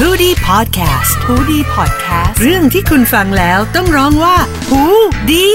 [0.00, 4.36] h o ดี้พอดแคสต์ฮูดี้พอดแคสต์เรื่องที่คุณฟังแล้วต้องร้องว่า
[4.68, 4.82] หู
[5.30, 5.48] ดี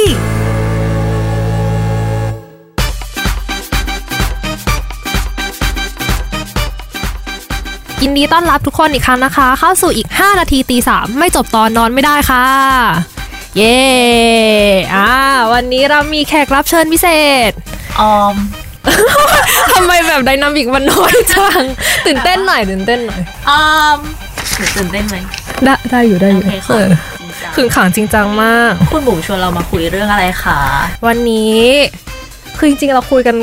[8.01, 12.45] ยินดีต้อนรับทุกคนอีกครั้งนะคะ เข้าสู่อีก 5 นาทีตีสามไม่จบตอนนอนไม่ได้ค่ะ
[13.57, 13.79] เย้
[14.95, 15.11] อ่า
[15.53, 17.07] วันนี้เรามีแขกรับเชิญพิเศ
[17.49, 17.51] ษ
[17.99, 18.35] ออม
[19.73, 21.61] ทำไมแบบไดนามิกมันน้อยจัง
[22.05, 23.51] ตื่นเต้นหน่อยตื่นเต้นหน่อย อ
[23.83, 23.99] อม
[24.59, 25.17] หนูตื่นเต้นไหม
[25.65, 30.59] ได้ได้อยู่ได้อยู่โอเคค่ะเออจริงจังขึงขังจริงจังมาก คุณบุ๋มชวนเรามาคุยเรื่องอะไรคะ
[31.07, 31.59] วันนี้
[32.57, 33.35] คือจริงๆเราคุยกัน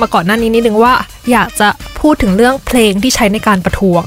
[0.00, 0.94] มาก่อนหน้านี้นิดนึงว่า
[1.32, 1.68] อยากจะ
[2.00, 4.04] พูดถึงเรื่องเพลงที่ใช้ในการประท้วง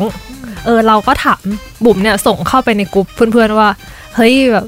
[0.66, 1.42] เออเราก็ถาม
[1.86, 3.70] บุ๋มเนี่ยส่งเข้าไปในกลุ่มเพื่อนๆว่า
[4.16, 4.66] เฮ้ยแบบ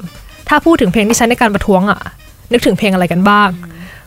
[0.48, 2.00] ถ้าพูดถึงเพลงที่ใช้ในการประท้วงอะ
[2.52, 3.48] นึกถึงเพลงอะไรกันบ้าง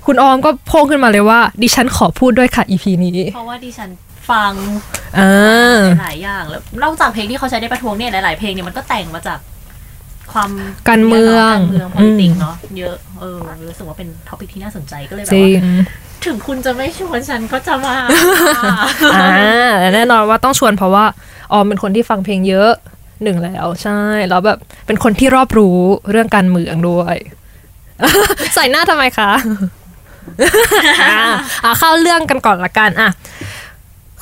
[0.05, 3.89] คุณออมก็โพ่งขึ้นมาเลยว่าดิฉันขอพูดด้วยค่ะ EP นี้ เพราะว่าดิฉัน
[4.29, 4.53] ฟัง
[5.17, 9.39] อ่าหลายอย่างแล้วนอกจากเพลงที่เขาใช้ในประท้วงเนี่ยหลาย ๆ เพลงเนี่ยมันก็แต่งมาจาก
[10.31, 10.49] ความ
[10.89, 13.37] การเมืองการเมือง politics เนาะเยอะเออ
[13.69, 15.85] รู้สึกว่าเป็นท็อปิกที่น่าสนใจก็เลยแบจบริงว่า
[16.25, 17.95] ถึงคุณจะไม่ชวนฉันก็จะมา
[19.15, 21.05] อ่าแต่แน่นอนว่าต้องชวนเพราะว่า
[21.51, 22.71] ออมเป็นคนที่ฟังเพลงเยอะ
[23.23, 25.77] หนึ่งแล้วใช่แล้วแบบเป็นคนที่รอบรู้
[26.11, 27.17] เรื่องการเมืองด้วย
[28.55, 29.31] ใส่หน้าทำไมคะ
[31.03, 31.25] อะ
[31.63, 33.09] อะเข้าเรื่องกันก่อนละกันอะ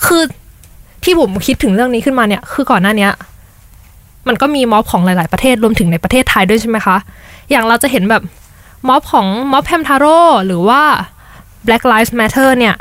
[0.05, 0.21] คือ
[1.03, 3.11] ที่ผมคิดถึงเรื่องนี้ขึ้นมาเนี่ย คือก่อนหน้าเนี้ย
[4.27, 6.97] มันก็มีม็อบของหลาย ๆ ประเทศรวมถึงในประเทศไทยด้วยใช่ไหมคะ
[7.49, 8.23] อย่างเราจะเห็นแบบ
[8.87, 10.81] ม็อบของม็อบแฮมทาโร่หรือว่า
[11.65, 12.75] Black Lives Matter เนี่ย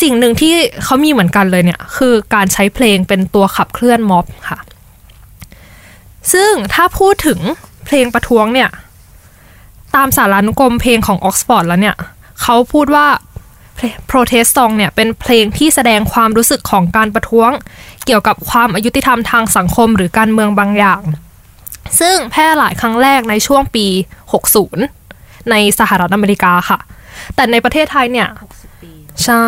[0.00, 4.58] สิ่งหนึ่งที่เขามีเหมือนกันเลยเนี่ย คือการใช้เพลงเป็นตัวขับเคลื่อนม็อบค่ะ
[6.32, 7.40] ซึ่งถ้าพูดถึง
[7.86, 8.70] เพลงประท้วงเนี่ย
[9.94, 11.96] ตามสารานุกรมเพลงของออกซฟอร์ดแล้วเนี่ย
[12.42, 13.06] เขาพูดว่า
[14.10, 17.50] protest song เนี่ยเป็นเพลงที่แสดงความรู้สึกของการประท้วง
[18.06, 21.02] เกี่ยวกับความอายุติธรรมทางสังคมหรือการเมืองบางอย่าง
[22.00, 23.86] ซึ่งแพร่หลายครั้งแรกในช่วงปี
[24.68, 26.78] 60 ในสหรัฐอเมริกาค่ะ
[27.34, 28.28] แต่ในประเทศไทยเนี่ย
[29.24, 29.44] ใช่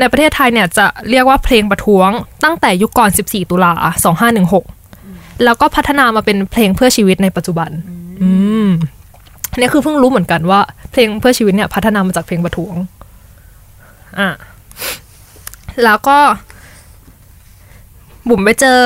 [0.00, 2.10] ในประเทศไทยเนี่ยจะเรียกว่าเพลงประท้วง
[2.44, 3.72] ตั้งแต่ยุคก่อน 14 ตุลา
[4.58, 7.70] 2516 แล้วก็พัฒนามาเป็นเพลงเพื่อชีวิตในปัจจุบัน
[8.22, 8.30] อื
[8.64, 8.68] ม
[9.52, 10.60] อันนี่คือเพิ่งรู้เหมือนกันว่า
[10.92, 12.74] เพลงเพื่อชีวิตเนี่ยพัฒนามาจากเพลงประท้วง
[14.18, 14.30] อะ
[15.84, 16.18] แล้วก็
[18.28, 18.80] บุ๋มไปเจอ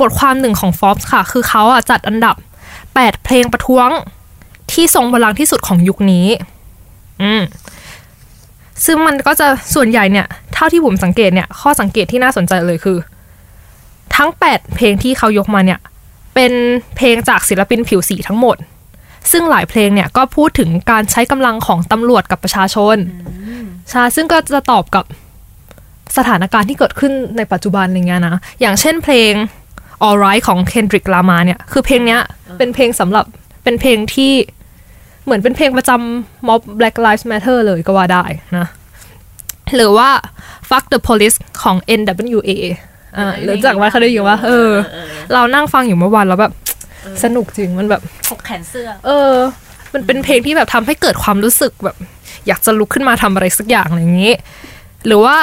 [0.00, 2.36] บทความหนึ่งของ Forbes ค่ะ คือเขาอะจัดอันดับ
[2.84, 3.88] 8 เพลงประท้วง
[4.72, 6.26] ที่ทรงพลังที่สุดของยุคนี้
[7.22, 7.42] อืม
[8.84, 12.98] ซึ่งมันก็จะส่วนใหญ่เนี่ย เท่าที่ผมสังเกตเนี่ย ข้อสังเกตที่น่าสนใจเลยคือ
[14.16, 15.80] ทั้ง 8 เพลงที่เขายกมาเนี่ย
[16.34, 16.52] เป็น
[16.96, 18.56] เพลงจากศิลปินผิวสีทั้งหมด
[19.30, 22.96] ซึ่งหลายเพลงเนี่ยก็พูดถึงการใช้กำลังของตำรวจกับประชาชน
[23.90, 25.04] ใช่ซึ่งก็จะตอบกับ
[26.16, 29.32] สถานการณ์ที่เกิดขึ้นในปัจจุบันอะไรเงี้ยนะ อย่างเช่นเพลง
[30.04, 32.20] Alright ของ Kendrick Lamar เนี่ย คือเพลงเนี้ย
[32.58, 33.24] เป็นเพลงสำหรับ
[33.64, 34.32] เป็นเพลงที่
[35.24, 38.24] เหมือนเป็นเพลงประจำม็อบ Black Lives Matter เลยก็ว่าได้
[38.58, 38.66] นะ
[39.76, 40.10] หรือว่า
[40.68, 42.50] Fuck the Police ของ NWA
[43.16, 44.70] อ่ารู้จักว่าเขาได้ยินว่า เออ
[45.32, 46.52] เรานั่งฟังอยู่เมื่อวานแล้วแบบ
[47.24, 49.32] สนุกจริงมันแบบถกแขนเสื้อ เออ
[49.94, 51.96] มันเป็นเพลงที่แบบทำให้เกิดความรู้สึกแบบ
[52.46, 54.34] อยากจะลุกขึ้นมาทำอะไรสักอย่างอะไรอย่างนี้
[55.06, 55.36] หรือว่า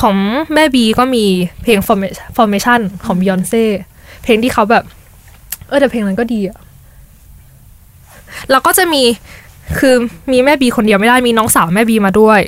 [0.00, 0.16] ของ
[0.54, 1.24] แม่บีก็มี
[1.62, 3.64] เพลง Forma- formation ของ Beyonce
[4.22, 4.84] เพลงที่เขาแบบ
[5.68, 6.58] เออแต่เพลงนั้นก็ดีอะ
[8.50, 9.02] แล้วก็จะมี
[9.78, 9.94] คือ
[10.32, 12.40] มีแม่บีคนเดียวไม่ได้มีน้องสาวแม่บีมาด้วย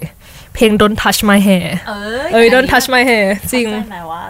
[0.55, 4.23] เพลง Don't Touch My Hair เอ้ยเอ้ย Don't Touch My Hair จริงเข้าใจไหมว่า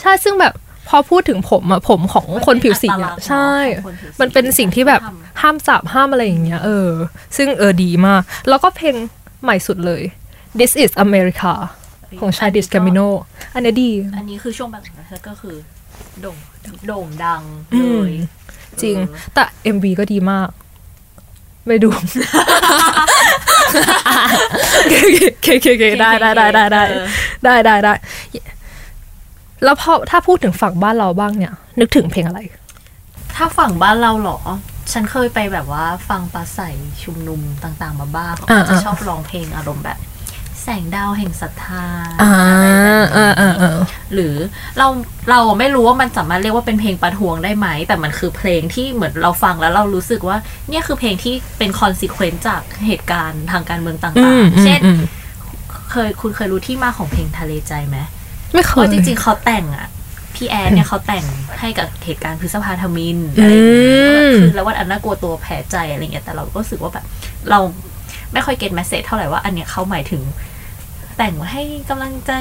[0.00, 0.54] ใช่ซึ่งแบบ
[0.88, 6.88] พอพูดถึงผมอะผมของคนผิวสีมันเป็นอัอะตลักษณ์ใช่ของคนผิวสีมันเป็นสิ่งที่แบบห้ามห้ามจับห้ามอะไรอย่างเงี้ยเออ
[7.36, 8.94] ซึ่งเออดีมาก แล้วก็เพลง
[9.42, 10.02] ใหม่สุดเลย
[10.60, 11.52] This is America
[12.20, 12.98] ของชายดิส a ามิโน
[13.54, 15.56] อันนี้ดี อันนี้คือช่วงแบบนั้นก็คือ
[16.22, 16.36] โด่ง
[16.86, 17.42] โด่งดัง
[17.74, 18.12] อืเลมย
[18.82, 19.42] จริงเออแต่
[19.74, 20.48] MV ก็ดีมาก
[21.66, 21.90] ไม่ดู
[25.42, 27.06] เคเคเคได้ได้ได้ได้ได้เออ
[27.44, 27.92] ได้ได้ได้
[29.64, 32.40] แล้วพอถ้าพูดถึงฝั่งบ้านเราบ้างเนี่ย นึกถึงเพลงอะไร
[33.36, 34.38] ถ้าฝั่งบ้านเราเหรอ
[34.92, 36.60] ฉันเคยไปแบบว่าฟังปราศรัย
[37.02, 39.98] ชุมนุมต่างๆมาบ้างเขาอ่าก็จะอ่าชอบร้องเพลงอารมณ์แบบ
[40.62, 41.84] แสงดาวแห่งศรัทธา
[42.22, 43.76] อ่าอะไรแบบอ่านี้อ่าอ่า
[44.14, 44.34] หรือ
[44.78, 44.86] เรา
[45.30, 50.36] เราไม่รู้ว่ามันสามารถเรียกว่าเป็นเพลงประท้วงได้ไหม แต่มันคือเพลงที่เหมือนเราฟังแล้วเรารู้สึกว่า
[50.68, 55.00] เนี่ยคือเพลงที่เป็น consequence จากเหตุการณ์ทางการเมืองต่างๆอืมเช่นอืม
[55.90, 57.98] เคยคุณเคยรู้ที่มาของเพลงทะเลใจไหม
[58.54, 59.88] ไม่เคยเพราะจริงๆเขาแต่งอะ
[60.34, 61.24] พี่แอ๊ดเนี่ยเขาแต่ง
[61.60, 67.04] ให้กับเหตุการณ์พฤษภาทมิฬอืมอะไรอย่างเงี้ยคืนและวันอันน่ากลัวตัวแพ้ใจอะไรเงี้ยแต่เราก็รู้สึกว่าแบบ
[67.50, 67.58] เรา
[68.32, 70.22] ไม่ค่อย get message เท่าไหร่ว่าอันเนี้ยเขาหมายถึง
[71.18, 72.32] แต่งให้กำลังใจ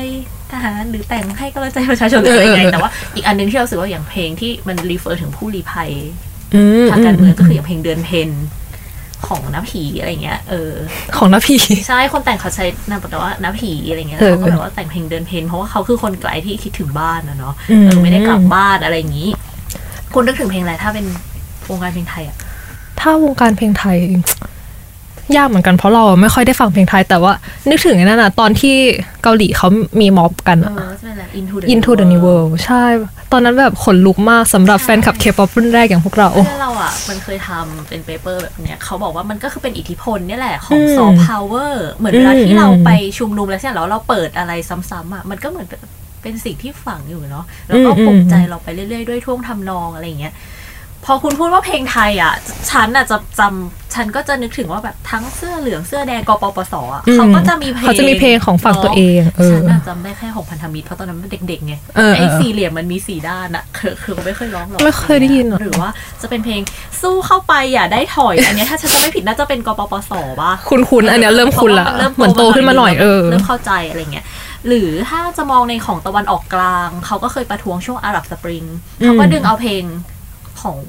[0.51, 5.91] ทหารหรือแต่งให้กำลังใจประชาชนหรืออะไรยังไงเออแต่ว่าอีกอันหนึงที่เรารู้สึกว่าอย่างเพลงที่มัน refer ถึงผู้ลี้ภัย
[6.55, 8.29] อืมทางการเมืองก็คืออย่างเพลงเดือนเพ็ญ
[9.27, 10.71] ของนายผีอะไรเงี้ย เออ
[11.17, 11.56] ของนายผี
[11.88, 19.29] ใช่คนแต่งเขาใช้นามปากกาว่านายผีอะไรเงี้ยเออเขาก็แบบว่าแต่งเพลงเดือนเพ็ญเพราะว่าเขาคือคนไกลที่คิดถึงบ้านนะเนาะอืมเออไม่ได้กลับบ้านอะไรอย่างนี้
[20.13, 21.06] คุณนึกถึงเพลงอะไรถ้าเป็น
[21.69, 22.38] วงการเพลงไทยอะ
[23.00, 23.97] ถ้าวงการเพลงไทย
[25.38, 27.33] ยากเหมือนกันเพราะเราไม่ค่อยได้ฟังเพลงไทย แต่ว่า
[27.69, 28.75] นึกถึงไอ้นั่นน่ะตอนที่
[29.24, 29.68] เกาหลีเขา
[30.01, 32.83] มีม็อบกันเออะอจะเป็นอะไร Into the Into the New World ใช่
[33.31, 45.68] ตอนนั้นแบบขนลุกมากสำหรับแฟนคลับเคป๊อปรุ่นแรกอย่างพวกเรา เพื่อนเราอะมันเคยทำเป็น paper แบบเนี้ยเขาบอกว่ามันก็คือเป็นอิทธิพลเนี่ยแหละของอืมซอฟต์พาวเวอร์เหมือนเวลาอืมที่เราไปชุมนุมแล้วใช่ไหมแล้วเราเปิดอะไรซ้ำๆอะมันก็เหมือน
[46.22, 50.33] เป็นสิ่งที่ฝังอยู่เนาะแล้วก็ปลุกใจเราไปเรื่อยๆด้วยท่วงทำนองอะไรอย่างเงี้ย
[51.06, 52.33] พอคุณพูดว่าเพลงไทยอะ
[52.69, 65.89] ฉันอะจะจำ ฉันก็จะนึกถึงว่าแบบทั้งเสื้อเหลืองเสื้อแดงกปปสอะอืมเขาก็จะมีเพลงเขาจะมีเพลงของฝั่งตัวเองเออฉันอะจำได้แค่ของพันธมิตรเพราะตอนนั้นมันเด็กๆไงเออไอ้เออสี่เหลี่ยมมันมีสี่ด้านอะคือคือไม่เคยร้องหรอกไม่เคยได้ยินอะหรือว่า
[66.21, 66.62] จะเป็นเพลง
[67.01, 74.25] สู้เข้าไปอย่าได้ถอย อันเนี้ยถ้าฉันจะไม่ผิดน่าจะเป็นกปปสป่ะคุณคุณอันเนี้ยเริ่มคุณละพราว่าเหมือนโตขึ้นมาหน่อยเออเริ่มเข้าใจอะไรเงี้ย
[74.68, 78.63] หรือถ้าจะมองในของตะวันออกกลาง เขาก็เคยประท้วงช่วงอาหรับสปริง
[79.03, 79.83] เขาก็ดึงเอาเพลง
[80.62, 80.80] ของ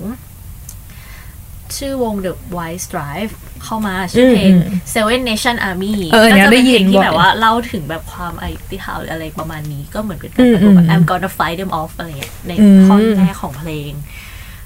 [1.78, 3.32] ชื่อวง The White Stripe
[3.64, 4.52] เข้ามาชื่อเพลง
[4.94, 13.90] Seven Nation Army เออเนี่ยก็จะเป็นได้ยิเพลนงที่บ่อยแบบว่าเล่าถึงแบบความไอติฮาวหรืออะไรประมาณนี้ก็เหมือนเป็นการประท้วงแบบอืม I'm gonna fight them off อะไรเงี้ยในอืมข้อแรกของเพลง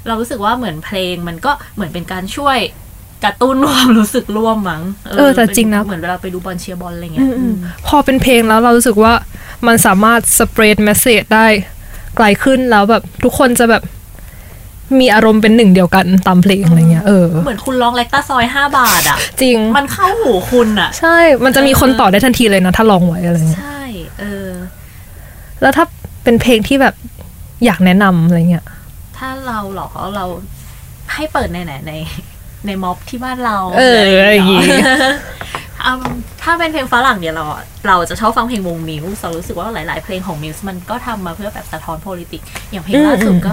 [0.07, 2.59] เรารู้สึกว่าเหมือนเพลงมันก็เหมือนเป็นการช่วย
[3.25, 4.83] กระตุ้นความรู้สึกร่วมมั้ง
[5.17, 7.29] เออแต่จริงนะเหมือนเวลาไปดูบอลเชียร์บอลอะไรเงี้ย
[7.87, 9.13] พอเป็นเพลงแล้วเรารู้สึกว่า
[9.67, 11.47] มันสามารถสเปรดเมสเซจได้
[12.17, 13.83] ไกลขึ้นแล้วแบบทุกคนจะแบบ
[14.99, 23.85] มีอารมณ์เป็นหนึ่งเดียวกันตามเพลงอะไรเงี้ยเออเหมือนคุณร้องเล็กตาซอยห้าบาทอะ จริงมันเข้าหูคุณอะ ใช่ มันจะมีคนต่อได้ทันทีเลยนะ ถ้าลองไว้อะไรเงี้ยใช่
[24.21, 24.49] เออ
[25.61, 25.85] แล้วถ้า
[26.25, 26.95] เป็นเพลงที่แบบ
[27.65, 28.65] อยากแนะนำอะไรเงี้ย
[29.19, 30.25] ถ้าเราเหรอเรา
[31.15, 31.93] ให้เปิดในไหนใน
[32.67, 34.63] ในม็อบที่บ้านเรา เอออะไรอย่างงี้
[35.87, 36.05] อืม
[36.43, 43.53] ถ้าเป็นเพลงฝรั่งเนี่ยเราอะเราจะชอบฟังเพลงวงมิวส์เรารู้สึกว่าหลาย ๆ เพลงของมิวส์มันก็ทำมาเพื่อแบบสะท้อน politics อย่างเพลงล่าสุดก็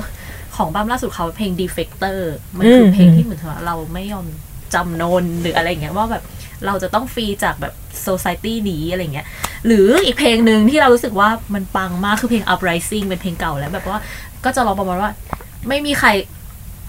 [0.58, 2.20] ของบ้ามล่าสุดเขาเพลง defector
[2.58, 4.26] มันคืออมเพลงที่เหมือนกับว่าเราไม่ยอม
[4.74, 6.24] จำนนหรืออะไรอย่างเงี้ยว่าแบบ
[6.66, 7.74] เราจะต้องฟรีจากแบบ
[8.08, 9.28] society นี้อะไรเงี้ย
[9.66, 14.00] หรืออีกเพลงหนึ่งที่เรารู้สึกว่ามันปังมากคือเพลง uprising เป็นเพลงเก่าแล้วแบบว่า
[14.46, 15.12] ก็จะร้องประมาณว่า
[15.68, 16.10] ไม่มีใคร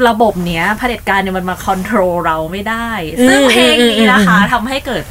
[0.09, 2.91] ระบบเนี้ยเผด็จการเนี่ยมันมา control เราไม่ได้
[3.29, 5.03] ซึ่งอืมเพลงนี้นะคะอืมทำให้เกิด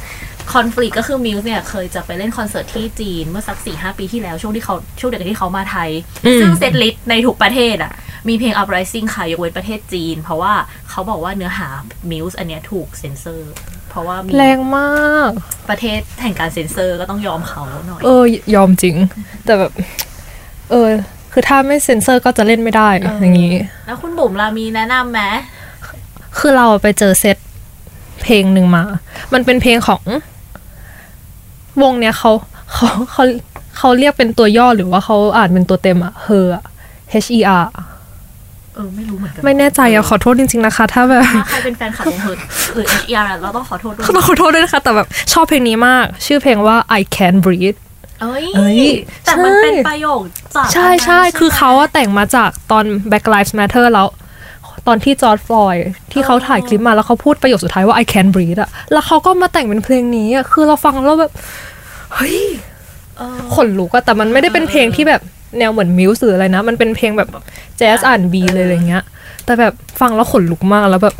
[0.52, 5.90] คอน FLICT ก็คือ Muse เนี่ยเคยจะไปเล่นคอนเสิร์ตที่จีนเมื่อสักสี่ห้าปีที่แล้วช่วงที่เขาช่วงเดียวกับที่เขามาไทย
[6.26, 7.92] อืมซึ่ง setlist ในทุกประเทศอะ
[8.28, 10.52] มีเพลง Uprising ค่ะ ยกเว้นประเทศจีน เพราะว่า
[10.90, 11.68] เขาบอกว่าเนื้อหา
[12.10, 13.52] Muse อันเนี้ยถูกเซ็นเซอร์
[13.88, 15.30] เพราะว่ามีแรงมาก
[15.68, 18.24] ประเทศแห่งการเซ็นเซอร์ก็ต้องยอมเขาหน่อย เออ
[18.54, 18.96] ยอมจริง
[19.44, 19.72] แต่แบบ
[20.70, 20.88] เออ
[21.32, 23.52] คือถ้าไม่เซ็นเซอร์ก็จะเล่นไม่ได้เออออย่างนี้
[23.86, 25.20] แล้วคุณบุ๋มล่ะมีแนะนำไหม
[26.38, 27.36] คือเราไปเจอเซต
[28.22, 28.82] เพลงหนึ่งมา
[29.32, 30.02] มันเป็นเพลงของ
[31.82, 32.32] วงเนี้ยเขา
[32.72, 33.24] เขาเขา
[33.78, 36.64] เขาเรียกเป็นตัวย่อหรือว่าเขาอ่านเป็นตัวเต็มอะ her อะ
[37.24, 37.66] H E R
[38.78, 42.38] เออไม่รู้เหมือนกันไม่แน่ใจอะขอโทษจริง ๆนะคะ ถ้าแบบถ้าใครเป็นแฟนคลับของเฮิร์ท
[42.74, 47.78] หรือ HR อะเราต้องขอโทษด้วยต้องขอโทษด้วยนะคะ แต่แบบชอบเพลงนี้มาก ชื่อเพลงว่า I Can Breathe
[48.20, 48.80] เอ้ยเอ้ย
[49.24, 50.20] แต่มันใช่เป็นประโยค
[50.54, 54.08] จากใช่ใช่คือเขาอะแต่งมาจากตอน Black Lives Matter แล้ว
[54.86, 61.32] ตอนที่ George Floyd ที่เขาถ่ายคลิปมาแล้วเขาพูดประโยคสุดท้ายว่า I can breathe อะแล้วเขาก็มาแต่งเป็นเพลงนี้อะคือเราฟังแล้วแบบ
[62.14, 62.38] เฮ้ย
[63.16, 65.20] เออขนลุกอะแต่มันไม่ได้เป็นเพลงที่แบบ
[65.58, 67.28] แนวเหมือน Muse หรืออะไรนะ มันเป็นเพลงแบบ
[67.78, 69.04] แจ๊ส R&B เลยอะไรเงี้ย
[69.44, 71.14] แต่แบบฟังแล้วขนลุกมากแล้วแบบ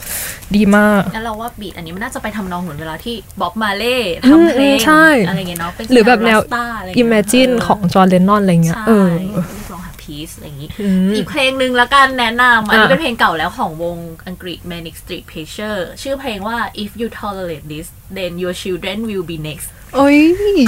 [0.57, 3.97] ดีมากงั้นเราว่าบีทอันนี้มันน่าจะไปทำนองเหมือนเวลาที่บ๊อบมาเล่
[4.29, 17.87] ทำเพลอืงมใช่อะไรเงี้ยเนาะเป็นหรือแบบแนว Rasta อะไรเงี้ย Imagine เของจอร์แดนนอนอะไรเงี้ยใช่เออเรียกร้องหา peace อะไรอย่างงี้อืมอีกเพลงหนึ่งละกันแนะนำอันนี้อะเป็นเพลงเก่าแล้วของวงอังกฤษ Manic Street Preacher ชื่อเพลงว่า if you tolerate this
[18.19, 20.19] then your children will be next โอ้ย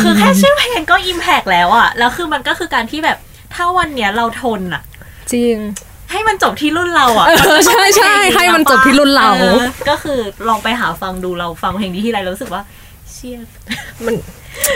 [0.03, 3.19] คือแค่ชื่อเพลงก็อิมแพกแล้วอะแล้วคือมันก็คือการที่แบบ
[3.55, 4.83] ถ้าวันเนี้ยเราทนอะ
[5.33, 5.57] จริง
[6.11, 12.63] ให้มันจบที่รุ่นเราอะเออใช่ใช่ให้มันจบที่รุ่นเราออก็คือลองไปหาฟังดูเราฟังเพลงนี้ที่ไรเรารู้สึกว่า
[13.11, 13.39] เชี่ย
[14.05, 14.15] มัน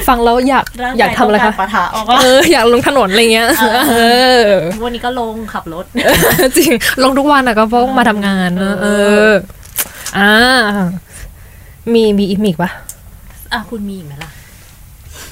[0.09, 3.49] ฟังแล้วอยากร่างอยากทำอะไรต้คะงปะทะออกว่าเอออยากลงถนนอะไรเงี้ย
[3.91, 3.97] เอ
[4.41, 4.45] อ
[4.85, 5.85] วันนี้ก็ลงขับรถ
[6.57, 8.87] จริง ลงทุกวันอะก็เพราะมาทำงานเนอะเอ
[9.31, 9.33] อ
[10.19, 10.33] อ่า
[11.93, 12.71] มีมีอีกมีอีกปะ
[13.53, 14.31] อะคุณมีอีกไหมล่ะ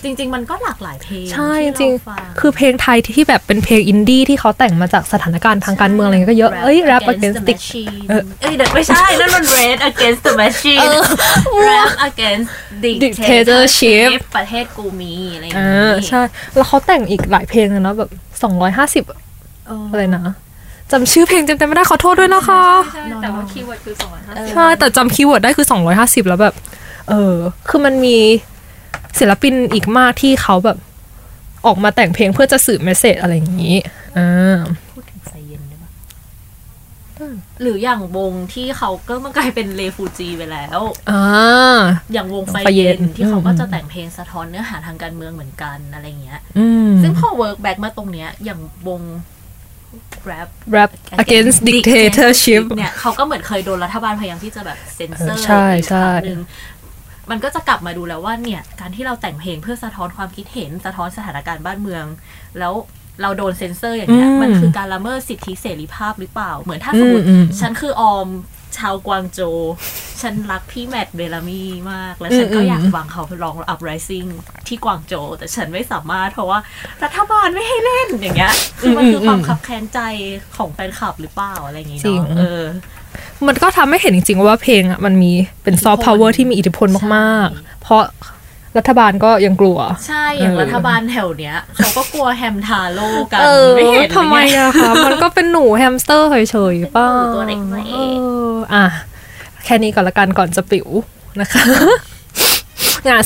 [0.04, 10.90] จริง ๆ มันก็หลากหลายเพลงใช่ที่จริงเราฟังคือเพลงไทยที่แบบเป็นเพลงอินดี้ที่เขาแต่งมาจากสถานการณ์ทางการเมืองอะไรเงี้ยก็เยอะ เอ้ย Rap Against the the Machine เออเอ้ยเดี๋ยวไม่ใช่ นั่นมัน Rage Against the Machine
[11.68, 12.48] Rap Against
[13.04, 16.20] Dictatorship ประเทศกูมีอะไรอย่างงี้อ่าใช่
[16.56, 18.10] แล้วเขาแต่งอีกหลายเพลงเลยนะแบบ
[18.42, 19.04] สองร้อยห้าสิบ
[19.66, 20.24] เอออะไรนะ
[20.92, 25.66] จำชื่อเพลงจำไม่ได้ขอโทษด้วยนะคะใช่แต่ว่า keyword คือสองร้อยห้าสิบใช่แต่จำ keyword ได้คือ
[25.96, 26.54] 250แล้วแบบ
[27.08, 27.34] เออ
[27.68, 28.18] คือมันมี
[29.18, 30.78] ศิลปินอีกมากที่เขาแบบ
[31.66, 33.76] ออกมาแต่งเพลงเพื่อจะสื่อเมสเซจอะไรอย่างนี้
[34.16, 34.58] อ่า
[34.92, 35.90] พูดถึงไซเย็นได้ปะ
[37.62, 41.24] หรืออย่างวงที่เขาก็มันกลายเป็นเลฟูจีไปแล้วอ่า
[42.12, 49.02] อย่างวงไฟไฟเย็เย็นนที่เขาอืมก็จะแต่งเพลงสะท้อนเนื้อหาทางการเมืองเหมือนกันอะไรเงี้ยอืมซึ่งพอ work back มาตรงเนี้ย อย่างวง
[50.30, 50.90] rap rap
[51.22, 56.40] Against Dictatorship เนี่ยเขาก็เหมือนเคยโดนรัฐบาลพยายามที่จะแบบเซ็นเซอร์เออใช่อีกครั้งใช่หนึ่ง
[57.30, 62.04] มันก็จะกลับมาดูแล้วว่าเนี่ย การที่เราแต่งเพลงเพื่อสะท้อนความคิดเห็นสะท้อนสถานการณ์บ้านเมือง
[62.58, 62.74] แล้ว
[63.22, 68.28] เราโดนเซ็นเซอร์อย่างเงี้ยมันคือการละเมิดสิทธิเสรีภาพหรือเปล่า เหมือนถ้าสมมติอืมฉันคือออม
[68.78, 69.58] ชาวกวางโจว
[70.20, 74.28] ฉันรักพี่ Matt Bellamy มาก แล้วฉันก็อืมอยากฟังเขาร้อง Uprising
[74.66, 76.58] ที่กวางโจวแต่ฉันไม่สามารถเพราะว่า
[77.02, 80.00] รัฐบาลไม่ให้เล่นอย่างเงี้ยคือมันคือความคับแค้นใจ
[80.56, 82.62] ของแฟนคลับหรือเปล่าอะไรอย่างงี้จริงเนาะเออ
[83.48, 85.32] มันก็ทำให้เห็นจริง ๆ ว่าเพลงอะมันมี
[85.62, 88.02] เป็นซอฟต์พาวเวอร์ที่มีอิทธิพลมากๆ เพราะ
[88.78, 97.98] รัฐบาลก็ยังกลัว ใช่ อย่างเออรัฐบาลแถวเนี้ยเขาก็กลัวแฮมทาโร่กันเออไม่เห็นทำไมอะคะมันก็เป็นหนูแฮมสเตอร์เฉยๆป้าเป็นหนูตัวเล็กๆเอ
[98.48, 98.84] ออะ
[99.64, 100.88] แค่นี้ก่อนละกันก่อนจะปิ๋ว
[101.40, 102.11] นะคะงาน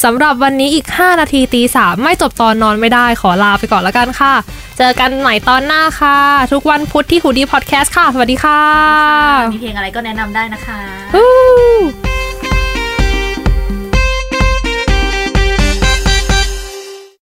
[0.04, 4.34] สำหรับวันนี้อีก 5 นาทีตีสามไม่จบตอนนอนไม่ได้ขอลาไปก่อนละกันค่ะ
[4.78, 6.18] เจอกันใหม่ตอนหน้าค่ะ
[6.52, 8.62] ทุกวันพุธที่หูดีพอดแคสต์ค่ะ สวัสดีค่ะ
[9.54, 10.78] มีเพลงอะไรก็แนะนำได้นะคะ
[11.14, 12.05] Woo!